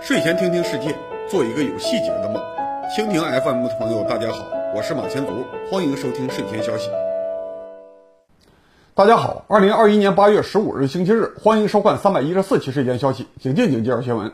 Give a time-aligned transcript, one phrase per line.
[0.00, 0.94] 睡前听听世界，
[1.28, 2.42] 做一个有细节的梦。
[2.96, 6.88] 蜻蜓 FM 的朋友，大家好，我是马前卒，欢迎收听睡前消息。
[8.94, 14.32] 大家好，二零二一年八月十五日星期日，欢迎收看三百一十四期睡前消息，请静静介绍新闻。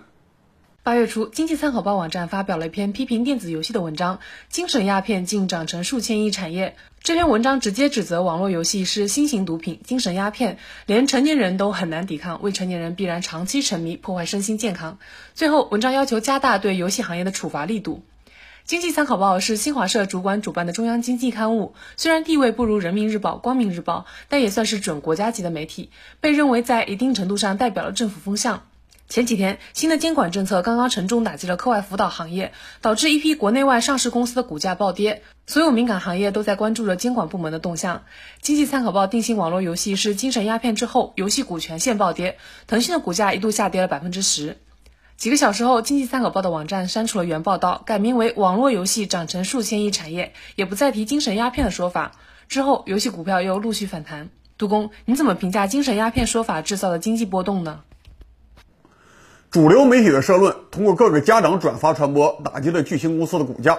[0.84, 4.18] 八月初，经济参考报网站发表了一篇批评电子游戏的文章，
[4.50, 6.76] 《精神鸦片竟长成数千亿产业》。
[7.02, 14.98] 这篇文章直接指责网络游戏是新型毒品、精神鸦片，连成年人都很难抵抗，未成年人必然长期沉迷，破坏身心健康。
[15.32, 18.02] 最后，文章要求加大对游戏行业的处罚力度。
[18.66, 25.88] 经济参考报是新华社主管主办的中央经济刊物，虽然地位不如人民日报、光明日报，但也算是准国家级的媒体，
[26.20, 28.64] 被认为在一定程度上代表了政府风向。
[29.14, 32.50] 前几天，新的监管政策刚刚沉重打击了课外辅导行业，
[32.80, 35.22] 导致一批国内外上市公司的股价暴跌。
[35.46, 38.02] 所有敏感行业都在关注着监管部门的动向。
[38.40, 44.56] 经济参考报定性网络游戏是精神鸦片之后，游戏股全线暴跌，腾讯的股价一度下跌了百分之十。
[45.16, 52.16] 几个小时后，经济参考报的网站删除了原报道，改名为“网络游戏长成数千亿产业”，也不再提精神鸦片的说法。
[52.48, 54.30] 之后，游戏股票又陆续反弹。
[54.58, 57.82] 杜工，你怎么评价精神鸦片说法制造的经济波动呢？
[59.54, 63.78] 主流媒体的社论通过各个家长转发传播，打击了巨星公司的股价。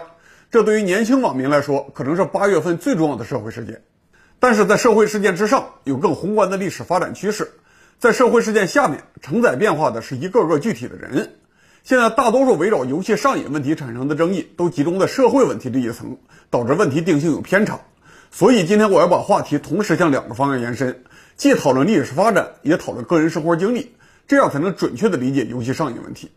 [0.49, 3.81] 这对于年轻网民来说，可能是八月份最重要的社会事件。
[4.39, 7.51] 但是在社会事件之上，有更宏观的历史发展趋势。
[7.99, 11.33] 在社会事件下面承载变化的是一个个具体的人。
[11.83, 16.17] 现在大多数围绕游戏上瘾问题产生的争议，都集中在社会问题这一层，
[16.49, 17.81] 导致问题定性有偏差。
[18.31, 21.03] 所以今天我要把话题同时向两个方向延伸，
[21.35, 23.93] 既讨论历史发展，也讨论个人生活经历。
[24.27, 26.31] 这样才能准确地理解游戏上瘾问题。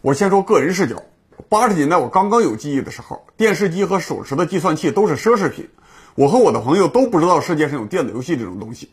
[0.00, 1.02] 我先说个人视角。
[1.48, 5.68] 八十年代我刚刚有记忆的时候，电视机和手持的计算器都是奢侈品。
[6.14, 8.90] 我和我的朋友都不知道世界上有电子游戏这种东西。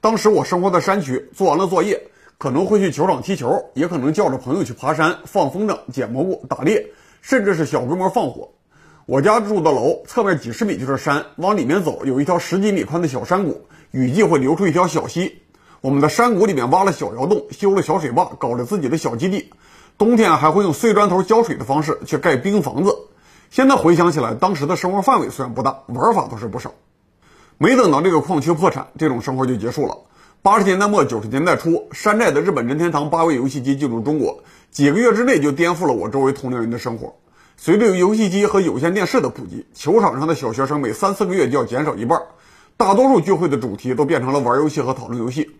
[0.00, 2.00] 当时我生活在山区，做完了作业，
[2.38, 6.86] 可能会去球场踢球，也可能叫着朋友去爬山、放风筝、捡蘑菇、打猎，
[7.22, 8.50] 甚至是小规模放火。
[9.06, 15.42] 我家住的楼侧面几十米就是山，往里面走有一条十几米宽的小山谷，雨季会流出一条小溪。
[15.84, 19.50] 我们的山谷里面挖了小窑洞，修了小水坝，搞了自己的小基地。
[19.98, 22.96] 冬天还会用碎砖头浇水的方式去盖冰房子。
[23.50, 26.72] 现在回想起来，当时的生活范围虽然不大，玩法倒是不少。
[27.58, 29.98] 没等到这个矿区破产，这种生活就结束了。
[30.40, 37.16] 八十年代末九十年代初，山寨的日本任天堂八位游戏机进入中国，几个月之内就颠覆了我周围同龄人的生活。
[37.58, 42.22] 随着游戏机和有线电视的普及，球场上的小学生每三四个月就要减少一半，
[42.78, 45.50] 大多数聚会的主题都变成了玩游戏和讨论游戏。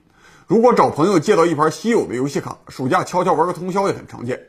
[0.46, 4.48] 如果找朋友借到一盘稀有的游戏卡，暑假悄悄玩个通宵也很常见。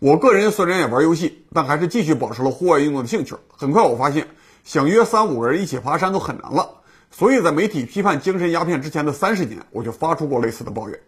[0.00, 3.34] 我个人虽然也玩游戏，但还是继续保持了户外运动的兴趣。
[3.48, 4.28] 很快我发现，
[4.64, 6.68] 想约三五个人一起爬山都很难了。
[7.10, 11.00] 所以在媒体批判精神鸦片之前的三十年，我就发出过类似的抱怨。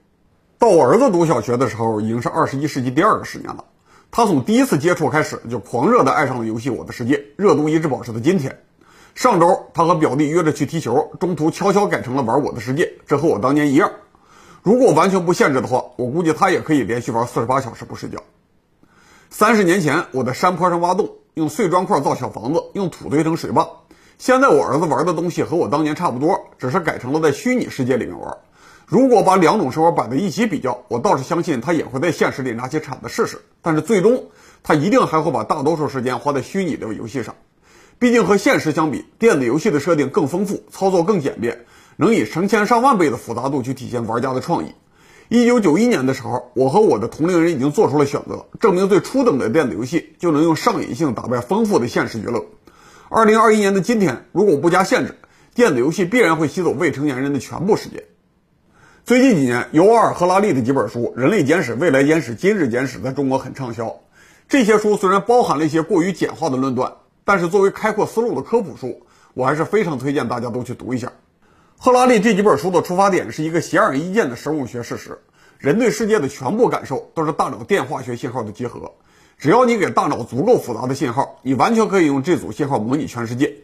[0.59, 3.63] 到我儿子读小学的时候，已经是二十一世纪第二个十年了。
[4.11, 8.63] 他从第一次接触开始，就狂热地爱上了游戏《我的世界》，热度一直保持到今天。
[9.15, 13.91] 上周，他和表弟约着去踢球，中途悄悄改成了玩《我的世界》，这和我当年一样。
[14.63, 18.19] 如果完全不限制的话，我估计他也可以连续玩四十八小时不睡觉。
[19.29, 23.69] 三十年前，我在山坡上挖洞，用碎砖块造小房子，用土堆成水坝。
[24.19, 28.37] 现在我儿子玩的东西和我当年差不多，只是改成了在虚拟世界里面玩。
[28.87, 33.41] 如果把两种生活摆在一起比较，我倒是相信他也会在现实里拿起铲子试试。
[33.63, 34.25] 但是最终，
[34.63, 37.35] 他一定还会把大多数时间花在虚拟的游戏上。
[38.01, 41.67] 毕竟和现实相比，电子游戏的设定更丰富，操作更简便，
[41.99, 44.73] 能以成千上万倍的复杂度去体现玩家的创意。
[45.29, 52.43] 一九九一年的时候，我和我的同龄人已经做出了选择，证明最初等的电子游戏就能用上瘾性打败丰富的现实娱乐。
[53.11, 55.19] 二零二一年的今天，如果不加限制，
[55.55, 58.03] 电子游戏必然会吸走未成年人的全部时间。
[59.05, 63.95] 最近几年，尤瓦尔·赫拉利的几本书《人类简史》《未来简史》《今日简史》在中国很畅销。
[64.49, 66.95] 这些书虽然包含了一些过于简化的论断。
[67.31, 69.03] 但是作为开阔思路的科普书，
[69.35, 71.13] 我还是非常推荐大家都去读一下。
[71.79, 75.21] 赫拉利这几本书的出发点是一个显而易见的生物学事实：
[75.57, 78.95] 人对世界的全部感受都是大脑电化学信号的结合。
[79.39, 83.59] 只要你给大脑足够复杂的信号，你完全可以用这组信号模拟全世界。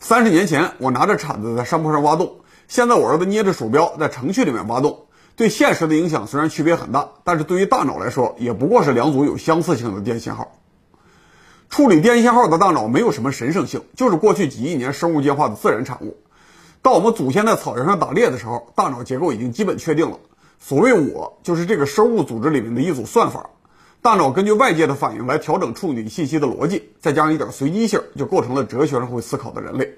[0.00, 2.26] 三十年前，我拿着铲子在山坡上挖洞；
[2.66, 5.06] 现在我儿子捏着鼠标在程序里面挖洞。
[5.36, 10.58] 对现实的影响虽然区别很大，但是对于大脑来说，也不过是两组有相似性的电信号。
[11.68, 16.16] 处理电信号的大脑没有什么神圣性，就是过去几亿年生物进化的自然产物。
[16.80, 20.18] 到我们祖先在草原上打猎的时候，大脑结构已经基本确定了。
[20.58, 23.50] 所谓我，就是这个生物组织里面的一组算法。
[24.00, 29.92] 大脑根据外界的反应来调整处理信息的逻辑，再加上一点随机性，就构成了哲学上会思考的人类。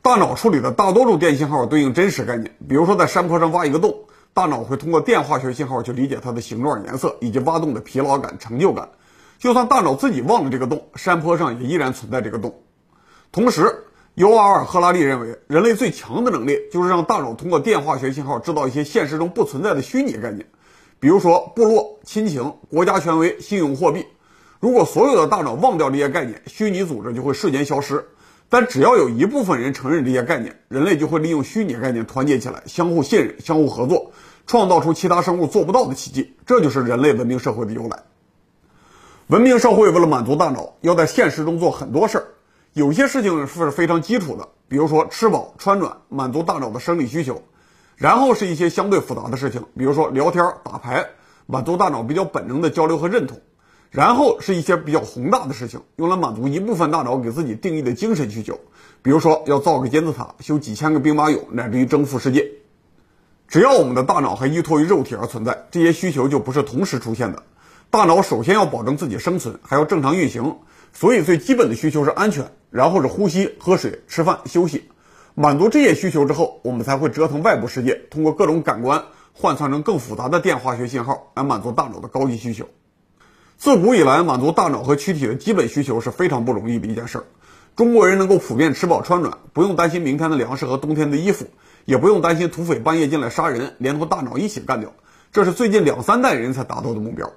[0.00, 3.94] 大脑处理的大多数电信号对应真实概念，比如说在山坡上挖一个洞，
[4.32, 8.88] 大脑会通过电化学信号去理解它的形状、颜色以及挖洞的疲劳感、成就感。
[9.38, 12.54] 就算大脑自己忘了这个洞，山坡上也依然存在这个洞。
[13.30, 13.84] 同时，
[14.14, 20.46] 尤瓦尔·赫拉利认为，人类最强的能力就是让大脑通过电化学信号制造一些现实中不存在的虚拟概念，
[20.98, 24.06] 比如说部落、亲情、国家权威、信用货币。
[24.58, 28.02] 如果所有的大脑忘掉这些概念，虚拟组织就会瞬间消失。
[28.48, 34.12] 但只要有一部分人承认这些概念，人类就会利用虚拟概念团结起来，相互信任、相互合作，
[34.46, 36.34] 创造出其他生物做不到的奇迹。
[36.46, 38.02] 这就是人类文明社会的由来。
[39.28, 42.26] 文明社会为了满足大脑，要在现实中做很多事儿。
[42.74, 47.34] 有些事情是非常基础的，比如说吃饱穿暖，满足大脑的生理需求；
[47.96, 51.06] 然后是一些相对复杂的事情，比如说聊天、打牌，
[51.46, 53.40] 满足大脑比较本能的交流和认同。
[53.90, 58.60] 然后是一些比较宏大的事情，用来满足一部分大脑给自己定义的精神需求，
[59.02, 62.48] 比如说要造个金字塔、修几千个兵马俑，乃至于征服世界。
[63.48, 67.42] 只要我们的大脑还依托于肉体而存在，这些需求就不是同时出现的。
[67.90, 70.58] 大脑首先要保证自己生存，还要正常运行，
[70.92, 74.88] 所以最基本的需求是安全，然后是呼吸、喝水、吃饭、休息。
[75.34, 82.66] 满足这些需求之后，我们才会折腾外部世界，通过各种感官换算成更复杂的电化学信号来满足大脑的高级需求。
[83.56, 87.24] 自古以来，满足大脑和躯体的基本需求是非常不容易的一件事儿。
[87.76, 91.46] 中国人能够普遍吃饱穿暖，不用担心明天的粮食和冬天的衣服，
[91.86, 94.92] 也不用担心土匪半夜进来杀人，连同大脑一起干掉，
[95.32, 97.30] 这是最近两三代人才达到的目标。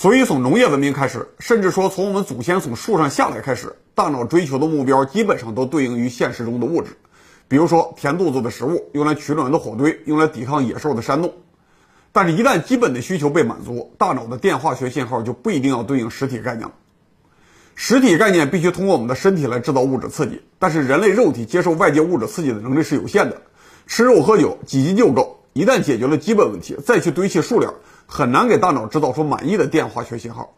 [0.00, 6.96] 所以，从农业文明开始，甚至说从我们祖先从树上下来开始，大脑追求的目标基本上都对应于现实中的物质，
[7.48, 11.34] 比如说填肚子的食物，用来取暖的火堆，用来抵抗野兽的山洞。
[12.12, 16.74] 但是，一旦基本的需求被满足，大脑的电化学信号就不一定要对应实体概念了。
[17.74, 23.42] 实体概念必须通过我们的身体来制造物质刺激，但是人类肉体接受外界物质刺激的能力是有限的，
[23.88, 25.34] 吃肉喝酒几斤就够。
[25.54, 27.74] 一旦解决了基本问题，再去堆砌数量，
[28.10, 30.54] 很难给大脑制造出满意的电化学信号。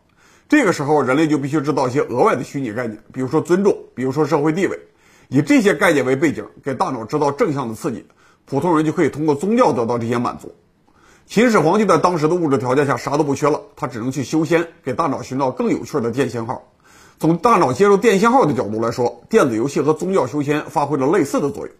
[0.49, 4.79] 这个时候，人类就必须制造一些额外的虚拟概念，比如说尊重，比如说社会地位，
[5.29, 8.07] 以这些概念为背景，给大脑制造正向的刺激，
[8.47, 10.55] 普通人就可以通过宗教得到这些满足。
[11.27, 16.73] 秦始皇就在当时的物质条件下啥都不缺了，他只能去修仙，给大脑寻找更有趣的电信号。
[17.19, 21.75] 从大脑接受电信号的角度来说，电子游戏和宗教修仙发挥了类似的作用。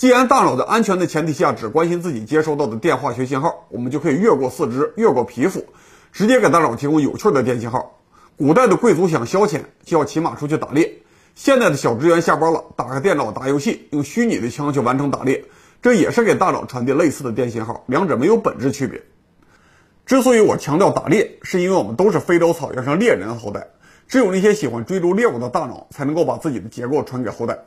[0.00, 5.62] 既然大脑在安全的前提下只关心自己接收到的电化学信号，我们就可以越过四肢，越过皮肤，
[6.10, 8.00] 直接给大脑提供有趣的电信号。
[8.34, 10.86] 古代的贵族想消遣，就要骑马出去打猎；
[11.34, 15.44] 现在的小职员下班了，打开电脑打游戏，用虚拟的枪去完成打猎。
[15.82, 19.02] 这也是给大脑传递类似的电信号，两者没有本质区别。
[20.06, 23.66] 之所以我强调打猎，是因为我们都是非洲草原上猎人的后代，
[24.08, 27.58] 只有那些喜欢追逐猎物的大脑，才能够把自己的结构传给后代。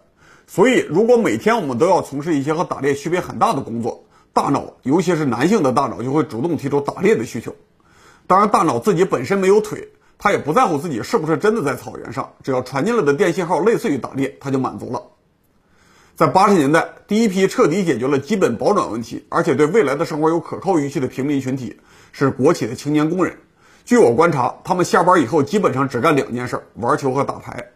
[0.46, 4.04] 所以，如果每天我们都要从事一些和打猎区别很大的工作，
[4.34, 7.56] 大脑，尤其是男性的大脑，就会主动提出打猎的需求。
[8.28, 9.88] 当然，大脑自己本身没有腿，
[10.18, 15.02] 他也不在乎自己是不是真的在草原上，只要传进来的电信号类似于打猎，他就满足了。
[16.16, 21.80] 在八十年代，第一批彻底解决了基本保暖问题，而且对未来的生活有可靠预期的平民群体
[22.12, 23.36] 是国企的青年工人。
[23.84, 27.73] 据我观察，他们下班以后基本上只干两件事：玩球和打牌。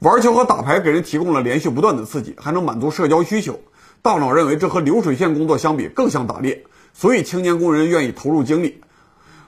[0.00, 3.58] 玩球和打牌给人提供了连续不断的刺激，还能满足社交需求。
[4.02, 8.82] 大脑认为这和流水线工作相比更像打猎，所以青年工人愿意投入精力。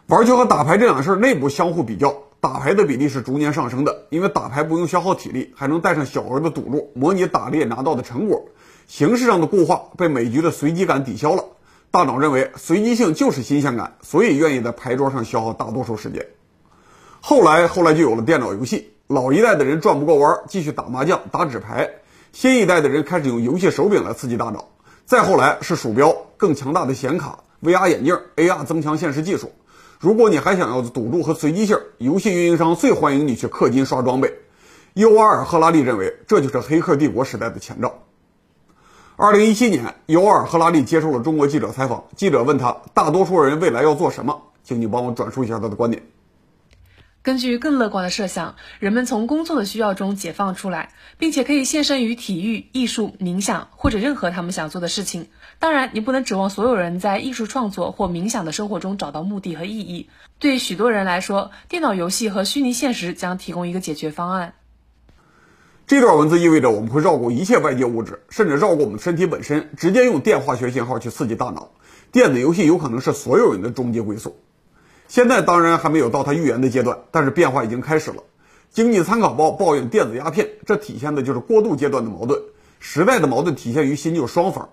[0.07, 2.15] 玩球和打牌这两事儿内部相互比较。
[2.41, 8.43] 打牌的比例是逐年上升的，因为打牌不用消耗体力，还能带上小额的赌注，模拟打猎拿到的成果。
[8.87, 11.45] 形式上的固化被每局的随机感抵消了。
[11.91, 16.25] 大脑认为随机性就是新鲜感，所以愿意在牌桌上消耗大多数时间。
[17.21, 18.93] 后来，后来就有了电脑游戏。
[19.09, 21.87] 老一代的人转不过弯，继续打麻将、打纸牌；
[22.31, 24.69] 新一代的人开始用游戏手柄来刺激大脑。
[25.07, 29.53] 再后来是鼠标、更强大的显卡、VR 眼镜、AR 增强现实技术。
[29.99, 34.35] 如果你还想要赌注和随机性，游戏运营商最欢迎你去氪金刷装备。
[34.93, 37.95] 尤瓦尔·赫拉利认为，这就是黑客帝国时代的前兆。
[39.17, 46.03] 二零一七年，尤瓦尔·赫拉利接受了中国记者采访，记者问他：“大多数人未来要做什么？”请你帮我转述一下他的观点。
[47.21, 55.27] 根据更乐观的设想，人们从工作的需要中解放出来，并且可以献身于体育、艺术、冥想或者任何他们想做的事情。
[55.59, 60.09] 当然，你不能指望所有人在艺术创作或冥想的生活中找到目的和意义。
[60.39, 64.55] 对许多人来说，电脑游戏和虚拟现实将提供一个解决方案。
[65.87, 71.73] 这段文字意味着我们会绕过一切外界物质，甚至绕过我们身体本身，直接用电化学信号去刺激大脑。
[72.13, 74.37] 电子游戏有可能是所有人的终极归宿。
[75.09, 78.23] 现在当然还没有到他预言的阶段，但是变化已经开始了。
[78.71, 82.39] 经济参考报抱怨电子鸦片，这体现的就是过渡阶段的矛盾。
[82.79, 84.69] 时代的矛盾体现于新旧双方。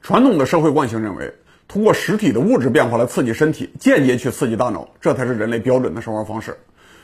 [0.00, 1.34] 传统的社会惯性认为，
[1.66, 6.56] 通过实体的物质变化来刺激身体，间接去刺激大脑，这才是人类标准的生活方式。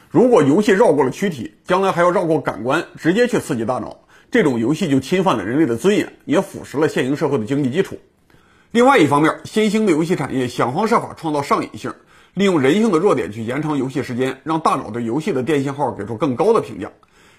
[0.08, 7.98] 如果游戏绕过了躯体，将来还要绕过感官，直接去刺激大脑，这种游戏就侵犯了人类的尊严，也腐蚀了现行社会的经济基础。
[8.70, 11.92] 另外一方面，新兴的游戏产业想方设法创造上瘾性，
[12.34, 16.90] 利用人性的弱点去延长游戏时间，让大脑对游戏的电信号给出更高的评价。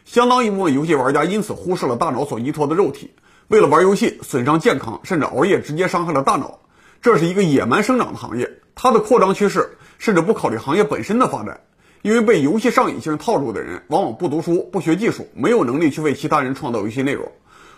[0.05, 3.09] 相当一部分游戏玩家因此忽视了大脑所依托的肉体，
[3.47, 6.59] 为了玩游戏损伤健康，甚至熬夜直接伤害了大脑。
[7.01, 11.61] 这是一个野蛮生长的行业，它的扩张趋势甚至不考虑行业本身的发展。
[12.03, 17.31] 因为被游戏上瘾性套住的人，往往不读书、不学技术，没有能力去为其他人创造游戏内容。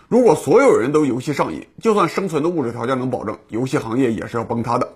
[0.08, 4.92] 如果所有人都游戏上瘾，就算生存的物质条件能保证，游戏行业也是要崩塌的。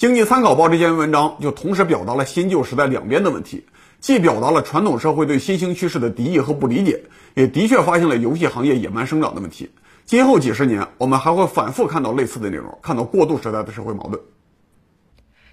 [0.00, 3.66] 经济参考报这篇文章就同时表达了新旧时代两边的问题，
[3.98, 7.04] 既表达了传统社会对新兴趋势的敌意和不理解，
[7.34, 9.72] 也的确发现了游戏行业野蛮生长的问题。
[10.06, 14.22] 今后几十年，我们还会反复看到类似的内容，看到过渡时代的社会矛盾。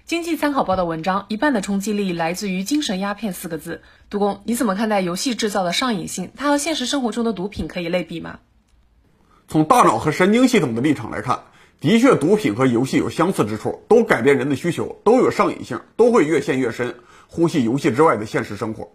[0.06, 3.82] 经济参考报的文章一半的冲击力来自于“精神鸦片”四个字。
[4.08, 6.30] 杜工，你怎么看待游戏制造的上瘾性？
[6.34, 8.38] 它和现实生活中的毒品可以类比吗？
[9.46, 11.40] 从大脑和神经系统的立场来看，
[11.80, 16.96] 的确，毒品和游戏有相似之处，都改变人的需求，都有上瘾性，都会越陷越深，
[17.28, 18.90] 呼吸游戏之外的现实生活。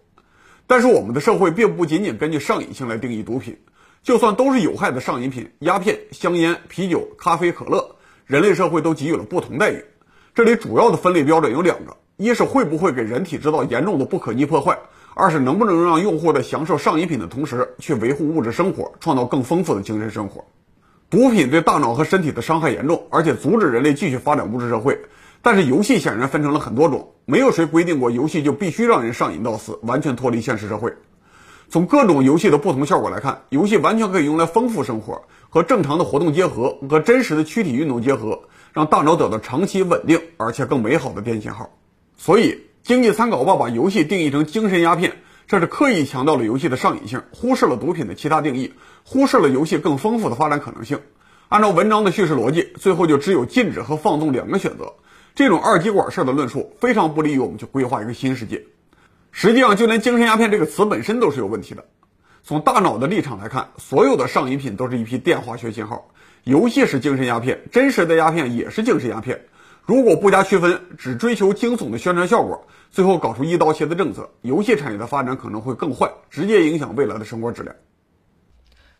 [0.66, 3.56] 但是，我们的社会并不仅仅根据上瘾性来定义毒品，
[4.02, 9.82] 就算都是有害的上瘾品，鸦片、香烟、啤酒、咖啡、可乐，人类社会都给予了不同待遇。
[10.34, 14.74] 这里主要的分类标准有两个：一是会不会给人体制造严重的不可逆破坏；
[15.14, 20.44] 二是能不能让用户在享受上瘾品的同时，去维护物质生活，创造更丰富的精神生活。
[21.14, 24.98] 毒品对大脑和身体的伤害严重，而且阻止人类继续发展物质社会。
[25.42, 30.92] 但是游戏显然分成了很多种，没有谁规定过游戏就必须让人上瘾到死，完全脱离现实社会。
[31.68, 38.40] 从各种游戏的不同效果来看，游戏完全可以用来丰富生活，和正常的活动结合，和真实的躯体运动结合。
[38.72, 41.70] 让大脑得到长期稳定而且更美好的电信号，
[42.16, 45.12] 所以经济参考报把游戏定义成精神鸦片，
[45.46, 48.72] 这是刻意强调了游戏的上瘾性，忽视了毒品的其他定义，
[49.04, 51.00] 忽视了游戏更丰富的发展可能性。
[51.48, 54.94] 按照文章的叙事逻辑，最后就只有禁止和放纵两个选择。
[55.34, 58.64] 这种二极管式的论述非常不利于我们去规划一个新世界。
[59.32, 61.84] 实际上，就连精神鸦片这个词本身都是有问题的。
[62.42, 66.08] 从大脑的立场来看，所有的上瘾品都是一批电化学信号。
[66.44, 69.46] 游戏是精神鸦片，真实的鸦片也是精神鸦片。
[69.84, 77.74] 如果不加区分，只追求惊悚的宣传效果，最后搞出一刀切的政策，游戏产业的发展可能会更坏，直接影响未来的生活质量。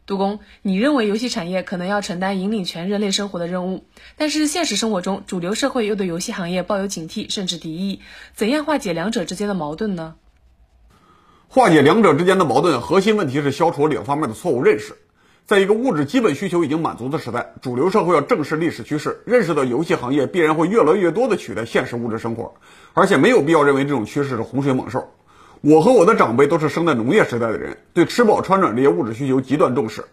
[0.04, 3.84] 杜工，你认为游戏产业可能要承担引领全人类生活的任务，
[4.16, 8.00] 但是现实生活中，主流社会又对游戏行业抱有警惕甚至敌意，
[8.34, 10.16] 怎样化解两者之间的矛盾呢？
[11.46, 14.96] 化解两者之间的矛盾，核心问题是消除两方面的错误认识。
[15.46, 22.54] 在一个物质基本需求已经满足的时代，主流社会要正视历史趋势，认识到游戏行业必然会越来越多的取代现实物质生活，
[22.94, 25.12] 而且没有必要认为这种趋势是洪水猛兽。
[25.60, 30.06] 我和我的长辈都是生在农业时代的人，对吃饱穿暖这些物质需求极端重视。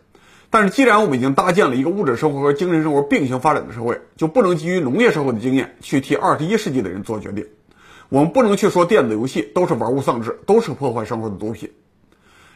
[0.49, 7.47] 但是既然我们已经搭建了一个物质生活和精神生活并行发展的社会，就不能基于农业社会的经验去替二十一世纪的人做决定。
[8.09, 11.71] 我们不能去说电子游戏都是玩物丧志，都是破坏生活的毒品。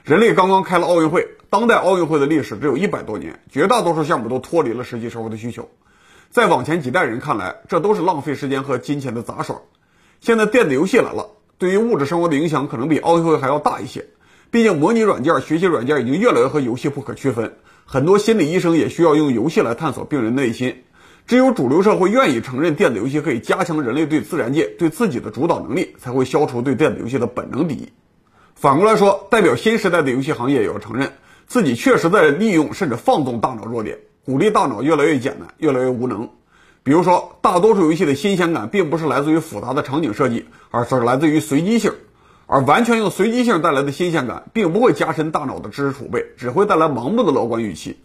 [0.05, 5.67] 人类刚刚开了奥运会，当代奥运会的历史只有一百多年，绝大多数项目都脱离了实际生活的需求。
[6.29, 9.62] 再往前几代人看来，这都是浪费时间和金钱的杂耍。
[10.21, 14.05] 现在电子游戏来了，对于物质生活的影响可能比奥运会还要大一些。
[14.51, 20.83] 毕竟模拟软件、学习软件已经越来越和游戏不可区分，很多心理医生也需要用游戏来探索病人内心。
[21.25, 27.89] 只有主流社会愿意承认电子游戏可以加强人类对自然界、对自己的主导能力，才会消除对电子游戏的本能敌意。
[28.65, 31.12] 反过来说，代表新时代的游戏行业也要承认，
[31.45, 36.29] 自己确实在利用甚至放纵大脑弱点，鼓励大脑越来越简单，越来越无能。
[36.81, 41.93] 比如说，大多数游戏的新鲜感并不是来自于复杂的场景设计，而是来自于随机性。
[42.48, 48.00] 而完全用随机性带来的新鲜感，并不会加深大脑的知识储备，只会带来盲目的乐观预期。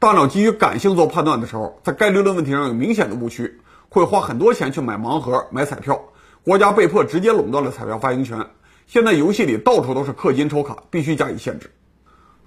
[0.00, 6.06] 大脑基于感性做判断的时候，在概率论问题上有明显的误区，会花很多钱去买盲盒、买彩票，
[6.42, 8.46] 国家被迫直接垄断了彩票发行权。
[8.86, 11.70] 现在游戏里到处都是氪金抽卡，必须加以限制。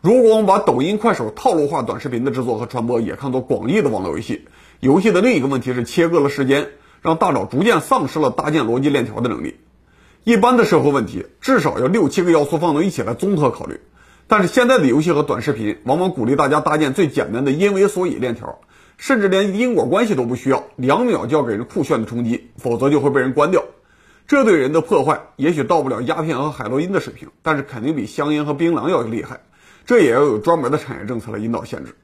[0.01, 4.45] 如果我们把抖音、快手套路化短视频的制作和传播也看作广义的网络游戏，
[4.79, 6.69] 游戏的另一个问题是切割了时间，
[7.01, 9.55] 让大脑逐渐丧失了搭建逻辑链条的能力。
[10.23, 13.79] 一般的社会问题至少要六七个要素放到一起来综合考虑，
[14.27, 18.59] 但是现在的游戏和短视频往往鼓励大家搭建最简单的因为所以链条，
[18.97, 23.63] 甚至连因果关系都不需要，两秒就要给人酷炫的冲击，否则就会被人关掉。
[24.27, 29.41] 这对人的破坏也许到不了鸦片和海洛因的水平，但是肯定比香烟和槟榔要厉害。
[29.85, 31.95] 这也要有专门的产业政策来引导限制。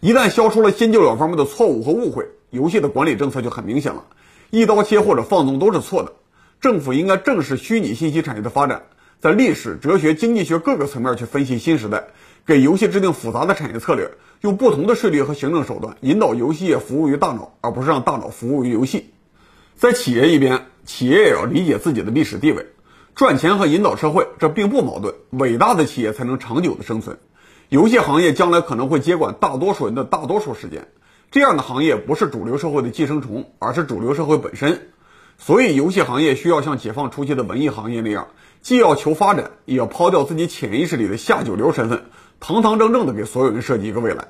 [0.00, 4.04] 一旦消除了新旧两方面的错误和误会，游戏的管理政策就很明显了，
[4.48, 6.14] 一刀切或者放纵都是错的。
[6.62, 8.84] 政府应该正视虚拟信息产业的发展，
[9.20, 12.04] 在历史、哲学、经济学各个层面去分析新时代，
[12.46, 19.10] 给游戏制定复杂的产业策略，用不同的税率和行政手段引导游戏业服务于大脑，而不是让大脑服务于游戏。
[19.78, 22.66] 在企业一边，企业也要理解自己的历史地位，
[23.14, 25.14] 赚钱和引导社会这并不矛盾。
[25.30, 27.16] 伟大的企业才能长久的生存。
[27.68, 30.88] 游戏行业将来可能会接管大多数人的大多数时间，
[31.30, 34.88] 这样的行业不是主流社会的寄生虫，而是主流社会本身。
[35.38, 38.26] 所以，游戏行业需要像解放初期的文艺行业那样，
[38.60, 42.06] 既要求发展，也要抛掉自己潜意识里的下九流身份，
[42.40, 44.26] 堂堂正正的给所有人设计一个未来。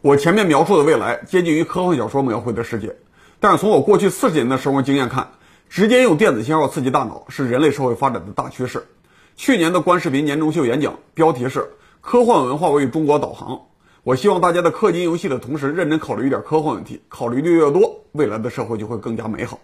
[0.00, 2.96] 我前面描述的未来接近于科幻小说描绘的世界，
[3.42, 5.32] 但是从我过去四十年的生活经验看，
[5.68, 8.86] 直接用电子信号刺激大脑是人类社会发展的大趋势。
[9.34, 13.62] 去年的观视频年终秀演讲标题是“科幻文化为中国导航”，
[14.04, 19.58] 我希望大家在氪金游戏的同时，认真考虑一点科幻问题，考虑的越多，未来的社会就会更加美好。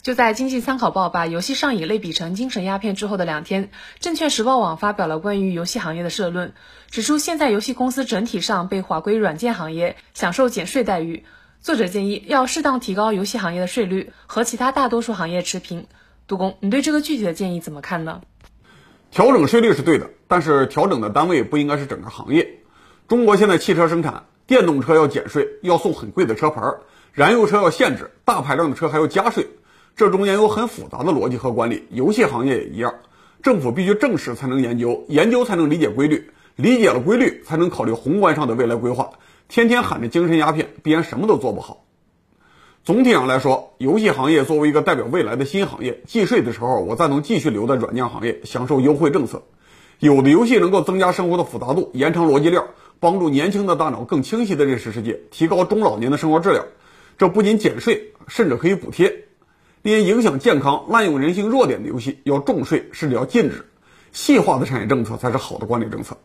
[0.00, 3.68] 就在《经济参考报》把游戏上瘾类比成精神鸦片之后的两天，
[4.00, 6.54] 证券时报网发表了关于游戏行业的社论，
[6.90, 11.26] 指出现在游戏公司整体上被划归软件行业，享受减税待遇。
[11.66, 15.88] 作者建议要适当提高游戏行业的税率，和其他大多数行业持平。
[16.28, 18.20] 杜工，你对这个具体的建议怎么看呢？
[19.10, 22.60] 调整税率是对的，但是调整的单位不应该是整个行业。
[23.08, 26.62] 中国现在汽车生产，电动车要减税，要送很贵的车牌；
[27.12, 29.48] 燃油车要限制，大排量的车还要加税。
[29.96, 32.94] 这中间有很复杂的逻辑和管理，游戏行业也一样，
[33.42, 39.10] 政府必须正视才能研究，研究才能理解规律，理解了规律才能考虑宏观上的未来规划。
[39.48, 41.84] 天天喊着精神鸦片，必然什么都做不好。
[42.84, 49.42] 总体上来说，游戏行业作为一个代表未来的新行业，计税的时候，我赞同继续留在软件行业，享受优惠政策。
[49.98, 52.62] 有的游戏能够增加生活的复杂度，延长逻辑链，
[53.00, 56.64] 帮助年轻的大脑更清晰地认识世界，提高中老年的生活质量。
[57.18, 59.24] 这不仅减税，甚至可以补贴。
[59.82, 63.64] 因影响健康、滥用人性弱点的游戏要重税，甚至要禁止。
[64.12, 66.16] 细化的产业政策才是好的管理政策。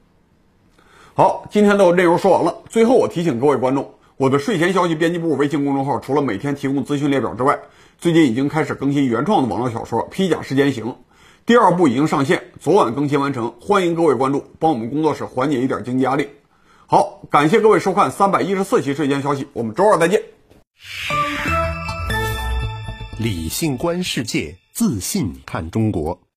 [1.14, 2.64] 好，今天的内容说完了。
[2.70, 7.60] 最后，我提醒各位观众，我的睡前消息编辑部微信公众号除了每天提供资讯列表之外，
[7.98, 10.86] 最近已经开始更新原创的网络小说《披甲时间行》，
[11.46, 13.54] 第二部已经上线，昨晚更新完成。
[13.60, 16.30] 欢迎各位关注，帮我们工作室缓解一点经济压力。
[16.88, 20.22] 好，感谢各位收看三百一十四期睡前消息，我们周二再见。
[23.20, 26.22] 理性观世界，自信看中国。